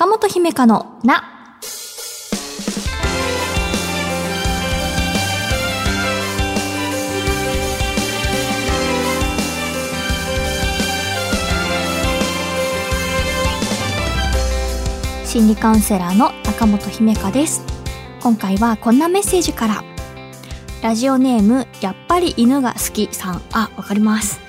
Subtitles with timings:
[0.00, 1.22] 中本姫香のな。
[15.26, 17.62] 心理カウンセラーの中本姫香です。
[18.22, 19.84] 今回はこんなメッセージから。
[20.80, 23.42] ラジオネーム、やっぱり犬が好きさん。
[23.52, 24.40] あ、わかります。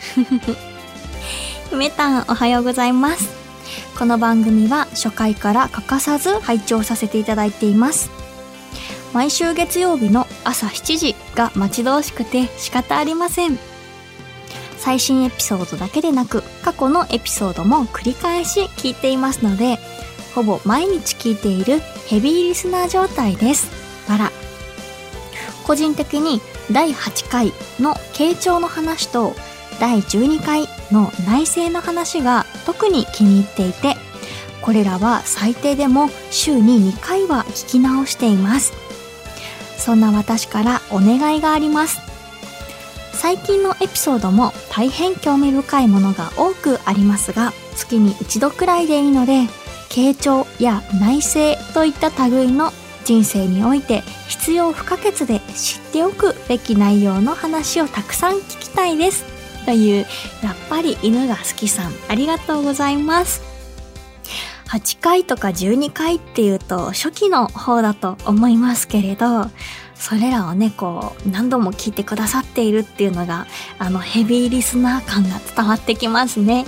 [1.72, 3.41] 姫たん、おはようございます。
[4.02, 8.10] この番組は初回から欠かさず拝聴させていただいています。
[9.14, 13.60] 毎週月曜日の朝7時が待ち遠しくて仕方ありません。
[14.80, 19.78] 最新エピソードだけでなく過去のエピソードも繰り返し聞いていますので
[20.34, 23.70] ほぼ毎日聞いているヘビーリスナー状態です。
[24.10, 24.32] あら。
[25.68, 26.42] 個人的に
[26.72, 29.36] 第8回の傾聴の話と
[29.80, 33.96] 第12回の内政の話が特に気に入っていて、
[34.62, 38.74] これらは最低でも週に2回は聞き直しています。
[39.78, 42.00] そんな私からお願いがあります。
[43.14, 49.48] 最近のエピソードも大変興味深いものが多くありますが、月に一度くらいでいいので、
[49.90, 52.72] 傾聴や内政といった類の
[53.04, 59.31] 人生において必要不可欠で知っておくべき内容の話をたくさん聞きたいです。
[59.66, 60.06] という、
[60.44, 63.42] やっぱり犬が好きさん、ありがとうございます。
[64.68, 69.52] 8回とか12回っていうと初期の方だと思いますけれど、
[69.96, 73.46] それらをね、こう、何度も聞いてくださっているっていうのが、
[73.78, 76.66] あの、ヘビーリスナー感が伝わってきますね。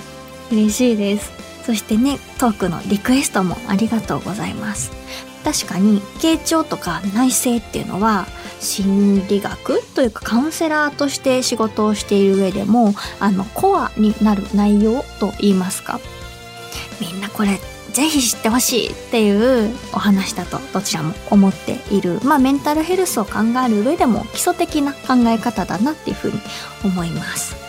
[0.52, 1.32] 嬉しいです。
[1.66, 4.92] そしてね、トークのリクエストもありがとうございます。
[5.44, 8.28] 確かに、傾聴とか内政っていうのは、
[8.64, 16.00] 心理学というかカウンセラーとして仕事をしている上でも、あの、コアになる内容と言いますか。
[17.00, 17.60] みんなこれ、
[17.94, 22.20] ぜひ知ってほしいっていうお話だとどちらも思っている。
[22.24, 26.40] まあメンタルヘルスを考える上でも基礎的な考え方だなっていうふうに
[26.84, 27.63] 思います。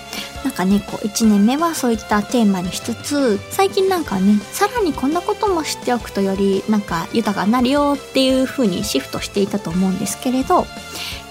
[0.45, 10.67] なんかね、こう1年目はそういったテーマにしつつ、最近なんかね、さらにこんなことも知っておくとよりなんか豊かになるよっていう風にシフトしていたと思うんですけれど、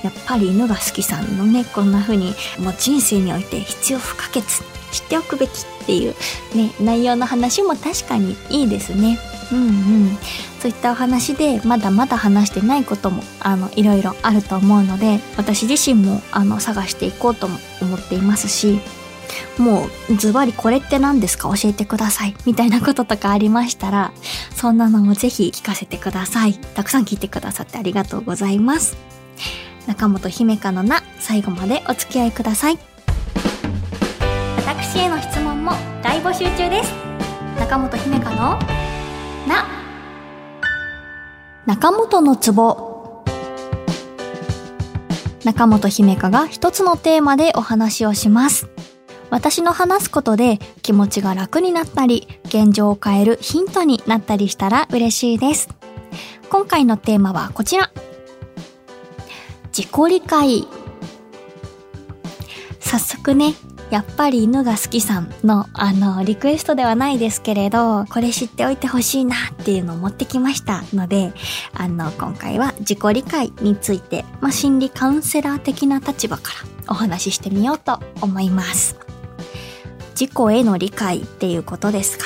[0.04, 4.42] やっぱり犬が好きさんのね、こんな風にもう人生において必要不可欠、
[4.92, 6.16] 知っておくべきっていう
[6.56, 9.20] ね、内容の話も確かにいいですね。
[9.52, 10.18] うんうん。
[10.64, 18.80] そういったお話でまだまだ話してないこともあのいろいろあると思うので私自身もあの探していこうとも思っていますし
[19.58, 21.48] もうズバリこれって何ですか？
[21.56, 22.36] 教えてください。
[22.46, 24.12] みたいなこととかありましたら
[24.56, 26.54] そんなのもぜひ聞かせてください。
[26.54, 28.98] たくさん聞いてくださってありがとうございます。
[29.88, 32.80] 中本姫香のな最後までお付き合いください。
[34.66, 36.94] 私への質問も大募集中です。
[37.60, 38.60] 中本姫香の
[39.48, 39.68] な
[41.66, 43.24] 中本のツボ
[45.44, 48.70] 中本姫香が一つのテーマでお話をします。
[49.34, 55.70] 私の話すことで気持ちが楽になったり現状を変えるヒントになったりしたら嬉しいです。
[56.52, 57.92] 今回のテーマはこちら。
[59.76, 60.68] 自己理解。
[62.80, 63.56] 早速ね
[63.90, 71.34] やっぱり犬が好きさんのあのリクエストではないですけれどこれ知っておいてほしいなっていうのを持ってきましたので
[71.74, 76.52] あの今回は自己理解について、まあ、心理カウンセラー的な立場か
[76.86, 79.13] らお話ししてみようと思います。
[80.20, 82.26] 自己への理解っていうことですか？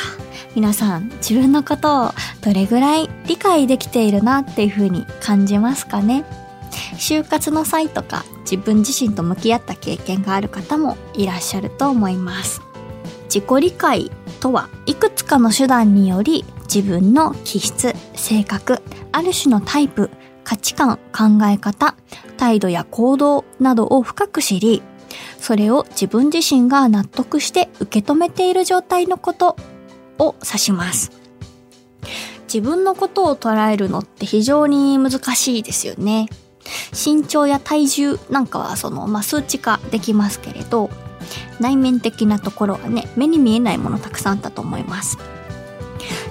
[0.56, 2.12] 皆さん自分のことを
[2.42, 6.26] どれぐらい理解できているなっていうふうに感じますかね？
[6.98, 12.62] 就活の際とか自分自身と向き合った経験がある方もいらっしゃると思います。
[13.26, 18.82] 自己理解とはいくつかの手段により自分の気質性格
[19.12, 20.10] ある種のタイプ
[20.44, 21.96] 価値観考え方
[22.38, 24.82] 態度や行動などを深く知り
[25.40, 29.56] それを自分自身が納得して受け止めている状態のこと
[30.20, 31.12] を指します。
[32.52, 36.28] 自分のことを捉えるのって非常に難しいですよね。
[36.92, 40.90] 身長や体重なんかはその、まあ、数値化できますけれど
[41.60, 45.18] 内面的なところはね目に見えないものたくさんあったと思います。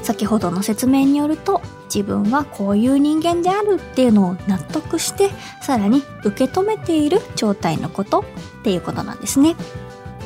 [0.03, 1.61] 先ほどの説明によると
[1.93, 5.31] 自分はこういう人間であるっていうのを納得して
[5.61, 8.25] さらに受け止めている状態のこと
[8.67, 9.55] っていうことなんですね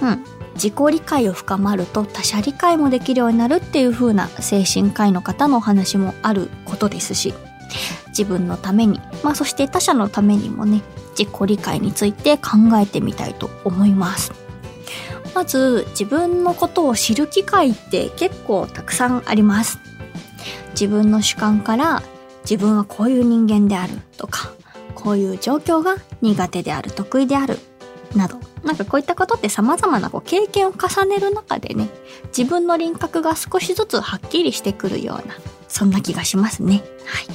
[0.00, 7.32] うん自己理解を深まると他者理解もできるようになるっていう風な精神科医の方のお話もあることですし
[8.08, 10.82] 自分のために、まあそして他者のためにもね、
[11.16, 14.32] 自己理解について考えてみたいと思います。
[15.34, 19.78] まず自分のことを知る機会って結構たくさんあります。
[20.72, 22.02] 自分の主観から
[22.42, 24.52] 自分はこういう人間であるとか、
[24.94, 27.58] こういう状況が苦手である、得意である、
[28.14, 28.38] など。
[28.64, 31.88] なんかこういったことって様々なこう経験を重ねる中でね、
[32.36, 35.34] 自分の輪郭が少しずつはっきりしてくるような、
[35.68, 36.82] そんな気がしますね。
[37.06, 37.26] はい。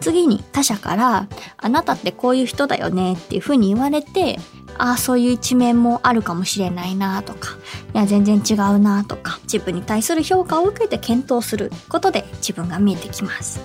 [0.00, 4.38] 次に他者から、あなたってこういう人だよねっていうふうに言われて、
[4.78, 7.56] ああ、そういう一面もあるかもしれないなとか、
[7.94, 13.60] いや、全然違うなとか、自分に対する評価を受けて検討することで自分が見えてきます。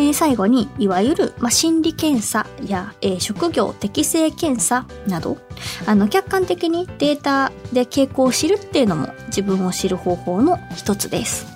[0.00, 5.36] えー、最後に、いわゆる、まあ、心理検査や、えー、職業適性検査など、
[5.86, 11.46] あの、客観的にデータで傾向を知るっていうのも自分を知る方法の一つです。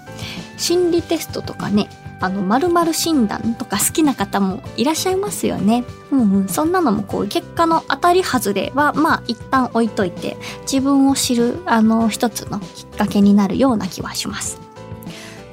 [0.58, 1.88] 心理テストとかね、
[2.20, 5.85] あの、〇〇診断とか好きな方もいらっしゃいますよね。
[6.11, 6.49] うんうん。
[6.49, 14.61] そんなのもこう、結果の当たり外れは、まあ、一旦置いといて、自分を知る、あの、一つのきっかけになるような気はします。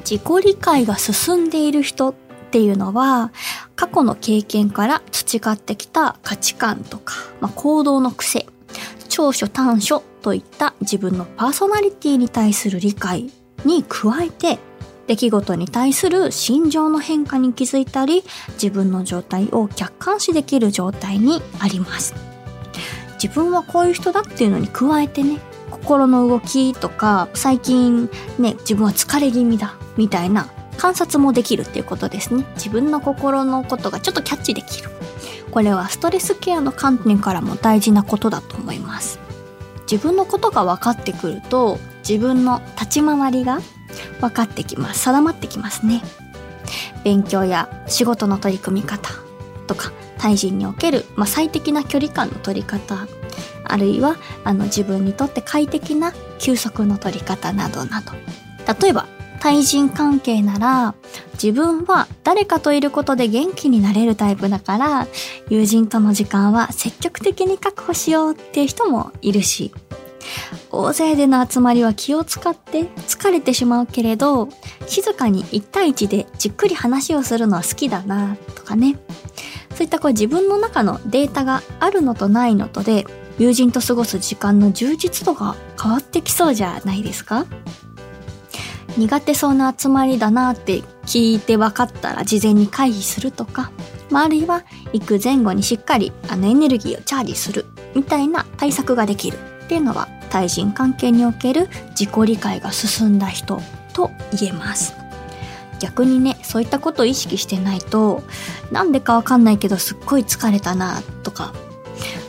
[0.09, 2.13] 自己理解が進んでいる人
[2.51, 3.31] っていうのは、
[3.77, 8.45] 過去の経験から培ってきた価値観とか、まあ、行動の癖、
[9.07, 13.31] 長所短所といった自分のパーソナリティに対する理解
[13.63, 14.59] に加えて、
[15.07, 18.25] 出来事に対する心情の変化に気づいたり、
[18.55, 22.13] 自分の状態を客観視できる状態にあります。
[23.13, 25.39] 自分はこういう人だっていうのに加えてね、
[25.69, 30.49] 心の動きとか、最近ね、自分は疲れ気味だ、みたいな
[30.81, 32.43] 観察もできるっていうことですね。
[32.55, 34.89] 自分の心のことがちょっとキャッチできる。
[35.51, 39.19] これはストレスケアの観点からも大事なことだと思います。
[39.81, 43.59] 自分のことが分かってくると、自分の立ち回りが
[44.21, 45.01] 分かってきます。
[45.01, 46.01] 定まってきますね。
[47.03, 49.11] 勉強や仕事の取り組み方
[49.67, 53.07] とか、対人における、まあ、最適な距離感の取り方、
[53.65, 58.13] あるいはあの自分にとって快適な休息の取り方などなど。
[58.81, 59.05] 例えば、
[59.41, 60.93] 対人関係なら、
[61.33, 65.07] 自分は誰かといることで元気になれるタイプだから、
[65.49, 69.73] 友人との時間は積極的に確保しようっていう人もいるし、
[70.69, 74.47] 大勢での集まりは気を使って疲れてしまうけれど、
[74.85, 78.99] 静かに1対1でじっくり話をするのは好きだな、とかね。
[79.71, 83.07] そういったこう自分の中のデータがあるのとないのとで、
[83.39, 87.47] 友人と過ごす時間の充実度が変わってきそうじゃないですか
[88.97, 93.71] 苦手そうな集まりだなって聞いて分かったら事前に回避するとか、
[94.09, 97.65] まあ、あるいは行く前後にしっかりあのエネルギーをチャージする
[97.95, 101.67] みたいな対策ができるっていうのは対人関係における
[101.97, 103.61] 自己理解が進んだ人
[103.93, 104.95] と言えます。
[105.79, 108.21] 逆にね、そういったことを意識してないと、
[108.71, 111.53] なんでかわかんないけどすっごい疲れたなとか、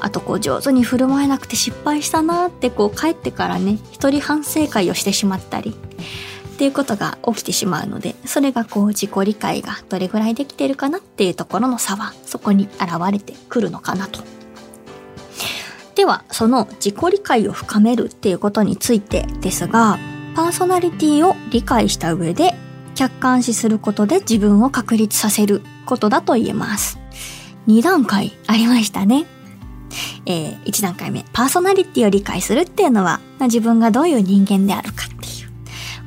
[0.01, 5.77] あとこう上手に振る舞えなくて失敗したなってこう帰ってからね、一人反省会をしてしまったり、
[6.53, 14.21] っていうことが起きてしまうので、それがこう自己理解がどれぐらいできてるかなっていうところの差はそこに現れてくるのかなと。
[15.95, 19.99] では、その自己理解を深めるっていうことについてですが、
[20.35, 22.55] パーソナリティを理解した上で
[22.95, 26.99] 客観視することで自分を確立させることだと言えます。
[27.67, 29.27] 2段階ありましたね。
[30.25, 35.09] えー、1段階目、パーソナリティを理解するっていうのは、自分がどういう人間であるか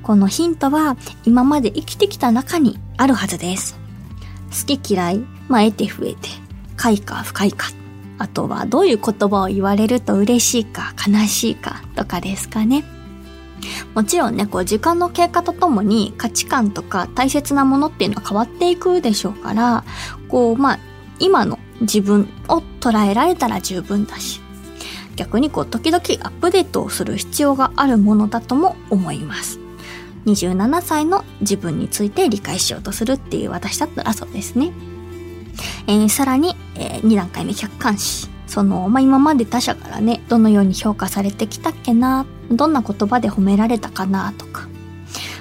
[0.05, 3.75] このヒントは今まで生きてきた中にあるはずです。
[4.51, 6.29] 好き嫌い、まあ、得て増えて、
[6.77, 7.69] 快か不快か、
[8.19, 12.83] あとはどういう言葉を言われると嬉しいか悲しいかとかですかね。
[13.95, 19.83] もちろんね、こう時間の経過とともに価値観とか大切なものっていうのは変わっていくでしょうから、
[20.29, 20.79] こう、まあ、
[21.17, 24.39] 今の自分を捉えられたら十分だし、
[25.15, 29.64] 逆にこう時々アップデートをする必要があるものだとも思います。
[30.25, 34.71] 27歳の自分について理解しようとするっていう私だったらそうですね。
[35.87, 38.29] えー、さらに、えー、2段階目客観視。
[38.47, 44.67] その、まあ、今まで他者からね、どのように評価されてきたっけな、どんな言葉で褒められたかなとか。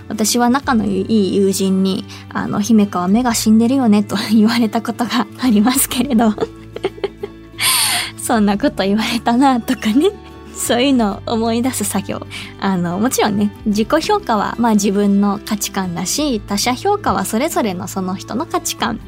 [0.08, 6.32] 私は仲のいい友人に、あの、姫川目が死んでるよねと 言われたことがありますけれど
[8.20, 10.10] そんなこと言われたなとかね
[10.56, 12.26] そういうのを思い出す作業。
[12.60, 19.00] あの、もちろんね、自己評価はまあ自分の価値観だし、他者評価はそれぞれのその人の価値観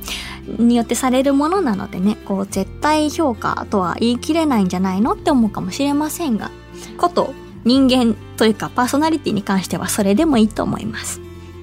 [0.59, 6.51] によってされるものなのでね、こう絶対評価とは言い切れないんじゃないのって思うかもしれませんが、
[6.99, 7.35] こと
[7.65, 11.21] 人間というかパーソナリティに関してはそれでもいいと思います。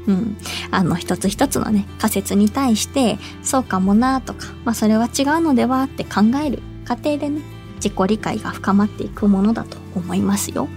[0.07, 0.37] うん。
[0.71, 7.41] あの、一つ一つのね、仮説に対して、そうかもなとか、まあそれは違うのではって考える過程でね、
[7.83, 10.69] 自己理解が深まっていくものだと思いますよ。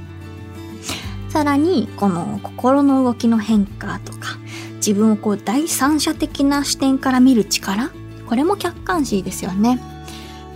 [1.28, 4.38] さらに、この心の動きの変化とか、
[4.76, 7.90] 自分をこう第三者的な視点から見る力
[8.28, 9.80] これも客観視ですよね。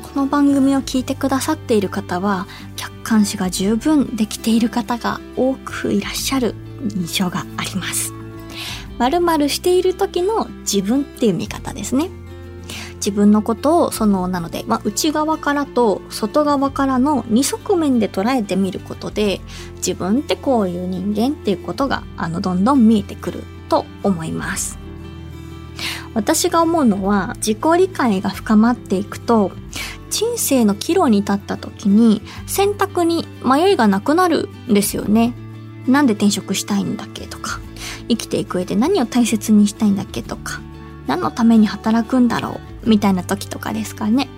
[0.03, 6.57] この番組を聞いてくださっている方は客観視が十分できている方が多くいらっしゃる
[6.97, 8.13] 印象があります。
[8.99, 12.11] 〇〇している時の自分っていう見方ですね。
[13.01, 19.41] 自分のことをそのなので、まあ、内側からと外側からの二側面で捉えてみることで
[19.77, 24.79] 自分ってこういう人間っていうことがあのどんどん見えてくると思います。
[26.13, 29.53] 私が思うのは自己理解が深まっていくと
[30.11, 35.35] 人生の岐路に立った時に選択に迷いがなくなるんですよね。
[35.87, 37.61] なんで転職したいんだっけとか
[38.09, 40.61] 生きていく上で何を大切にしたいんだっけとか
[41.07, 44.29] 何のために働くんだろうみたいな時とかですかね。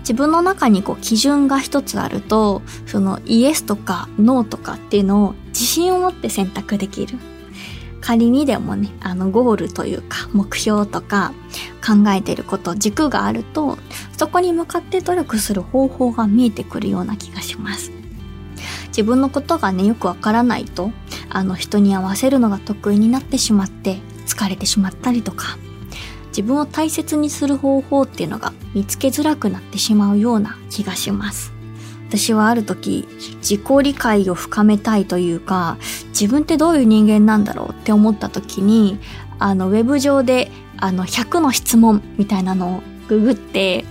[0.00, 7.18] 自分の中にこう基準が一つあると、そのイエスとかノーとかっていうのを自信を持って選択できる。
[8.00, 11.32] 仮にでもね、あのゴールというか目標とか
[11.84, 13.78] 考えてること、軸があると、
[14.16, 17.90] そこに向かって努力する方法が見えてくるような気がします。
[18.88, 20.92] 自分のことがね、よくわからないと、
[21.30, 25.58] あの人に合わせるのが得意になってしまって疲れてしまったりとか、
[26.36, 31.54] 自分を大切にする方法っていうのが見つけづらくなってしまうような気がします。
[32.08, 35.78] 私はある時自己理解を深めたいというか
[36.08, 39.00] 自分ってどういう人間なんだろうって思った時に
[39.40, 43.84] あのウェブ上であの100の質問みたいなのをググって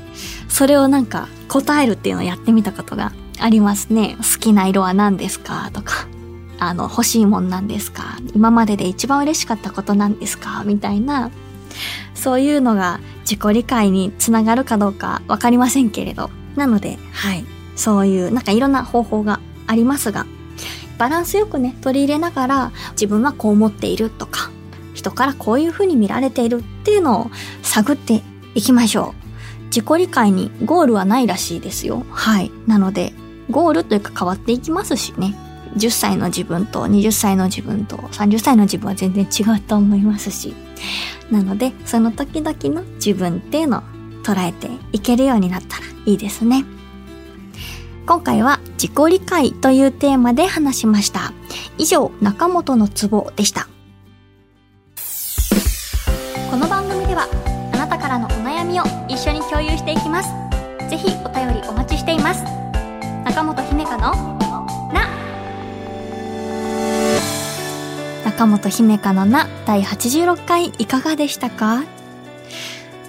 [0.48, 4.16] それをなんか答えるっていうのをやってみたことがありますね。
[4.18, 6.08] 好きな色は何ですかとか。
[6.58, 11.30] あの、欲しいもんなんですか今までで一番嬉しかったことなんですかみたいな
[12.14, 16.30] そういうのが自己理解につながるかどうかわかりませんけれど。
[16.56, 17.46] なので、はい。
[17.76, 20.26] そういう、なんかいろんな方法がありますが、
[20.98, 24.50] バランスよくね、取り入れながら、自分はこう思っているとか、
[24.94, 29.66] 人からこういう風に見られているっていうのを探っていきましょう。
[29.66, 32.06] 自己理解にゴールはないらしいですよ。
[32.10, 32.52] はい。
[32.66, 33.14] なので、
[33.52, 35.36] ゴールというか変わっていきますしね。
[35.76, 40.54] 10歳の自分と20歳の自分と30歳の自分は全然違うと思いますし。
[41.32, 43.82] なので、その時々の自分っていうのを
[44.24, 46.66] 捉えていけるようになったらいいですね。
[48.06, 51.34] 今回は自己理解というテーマで話しました。
[51.78, 53.68] 以上、中本のツボでした。
[56.52, 57.28] この番組では、
[57.74, 60.30] あなたからのお悩みを一緒に共有していきます。
[60.90, 62.44] ぜひお便りお待ちしています。
[63.26, 64.36] 中本姫香の
[68.36, 71.86] 中本姫香のな第86回いかがでしたか？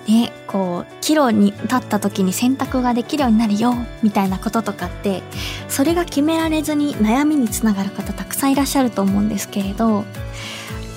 [0.07, 5.25] ね、こう、岐路に立った時に選択ができるようになるよ、みたいなこととかって、
[5.69, 10.05] それが決められずに悩みにつながる方たくさんいらっしゃると思うんですけれど、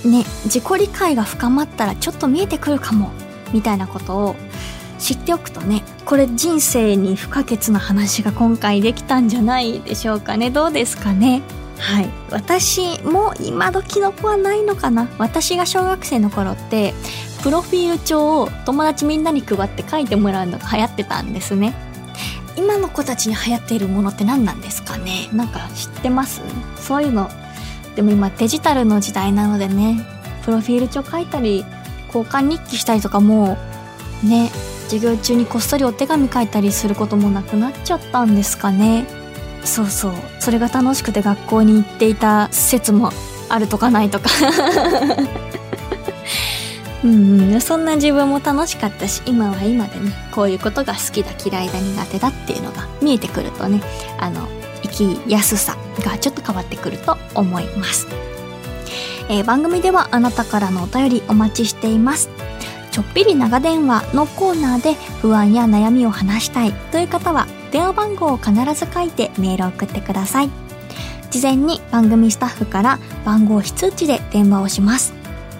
[0.05, 3.09] ね、自己理解が深まったらちょっと見えてくるかも、
[3.51, 4.35] みたいなことを
[4.99, 10.51] 知っておくとね、これ人生に不可欠な話が今回できたんじゃないでしょうかね。
[10.51, 11.41] どうですかね？
[11.79, 12.09] はい。
[12.29, 16.93] 私も今時の子はないのかな私が小学生の頃って、
[17.41, 21.73] プロフィール帳を友達みんなに配って書いてもらうのが流行ってたんですね。
[22.57, 26.41] 今の子たちに流行っているものって何なんですかねなんか知ってます？
[26.75, 27.29] そういうの。
[27.95, 30.05] でも今デジタルの時代なのでね、
[30.43, 31.65] プロフィール帳書いたり、
[32.07, 33.57] 交換日記したりとかも
[34.23, 34.49] ね、
[34.89, 39.05] 授業中にこっそりお手紙書いたりすることもなくなっちゃったんですかね。
[39.63, 40.13] そうそう。
[40.39, 43.11] それが楽しくて学校に行っていた説も
[43.49, 44.29] あるとかないとか。
[47.03, 47.61] うんうん。
[47.61, 53.81] そんな自分も楽しかったし今は今でねこういうことが好きだ嫌いだ苦手だっていうのが見えてくるとね
[54.17, 54.47] あの
[54.83, 58.07] 生きやすさがちょっと変わってくると思います、
[59.29, 62.29] えー、番組ではあなたからのお便りお待ちしています。
[62.91, 70.49] ちょっぴり長電話のコーナーで不安や悩みを話したいという方は電話番号を必ず書いてメールを送ってください。
[71.31, 75.13] 事前に番組スタッフから番号非通知で電話をします。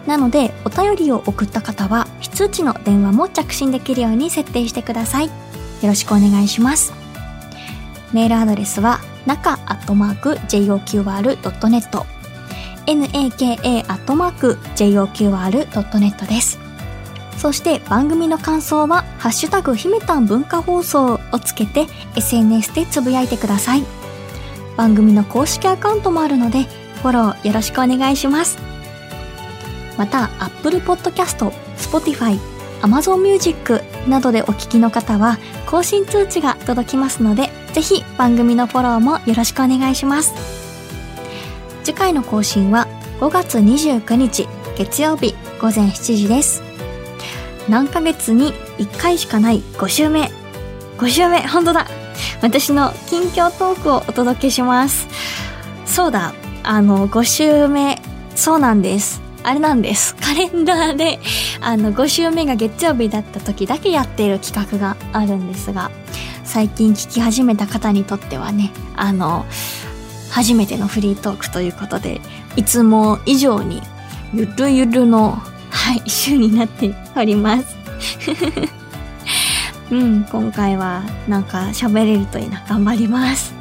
[0.07, 5.27] なので、お便りを送った方は非通知の電話も着信できるように設定してください。
[5.27, 5.31] よ
[5.83, 6.93] ろしくお願いします。
[8.11, 12.05] メールアドレスは、中アットマーク JOQR.net
[12.87, 16.59] naka アットマーク JOQR.net です。
[17.37, 23.83] そして番組の感想は、ハッシュタグひめたん文化放送をつけて SNS でつぶやいてください。
[24.77, 26.63] 番組の公式アカウントもあるので、
[27.01, 28.57] フォローよろしくお願いします。
[29.98, 32.39] また、Apple Podcast、Spotify、
[32.81, 40.33] Amazon Music などでお聞きの方は、更新通知が届きますので、ぜひ番組のフォローもよろしくお願いします。
[41.83, 42.88] 次回の更新は
[43.19, 46.62] 5月29日月曜日午前7時です。
[47.67, 50.38] 何ヶ月に1回しかない5週目。
[51.00, 51.88] 5週目、本当だ
[52.41, 55.08] 私の近況トークをお届けします。
[55.86, 58.01] そうだ、あの、5週目、
[58.36, 59.22] そうなんです。
[59.41, 60.13] あれなんです。
[60.18, 61.20] カレンダーで、
[61.62, 65.72] あの、5週目が月曜日だった時だけやっている企画があるんです。
[65.72, 65.89] が、
[66.44, 69.46] 最近聞き始めた方にとってはね、あの、
[70.29, 72.20] 初めてのフリートークということで、
[72.58, 73.82] いつも以上に
[74.34, 77.77] ゆるゆるの、はい、週になっております。
[79.91, 82.63] うん、今回はなんか喋れるといいな。
[82.67, 83.53] 頑張ります。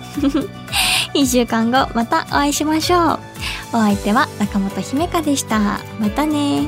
[1.15, 3.19] 一週間後またお会いしましょう。
[3.73, 5.81] お相手は中本姫香でした。
[5.99, 6.67] またね。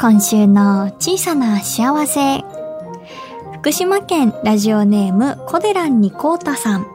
[0.00, 2.44] 今週の小さな幸せ。
[3.54, 6.86] 福島県ラジオネームコデランにコータさん。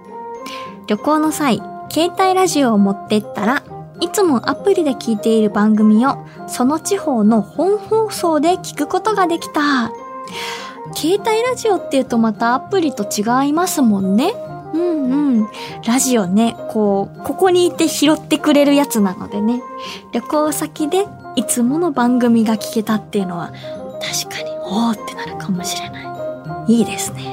[0.88, 3.63] 旅行の際、携帯ラジオを持ってったら、
[4.03, 6.17] いつもアプリで聞いている番組を
[6.48, 9.91] その地方の本放送で聞くことができた。
[10.93, 14.33] 携帯ラジオっていうとまたアプリと違いますもんね。
[14.74, 15.48] うんうん。
[15.86, 19.62] ラジオね、こう、ここにいて拾ってくれるやつなのでね。
[20.12, 23.53] 旅行先でいつもの番組が聞けたっていうのは、
[24.01, 26.05] 確かに、おーってなるかもしれない。
[26.67, 27.32] いいですね。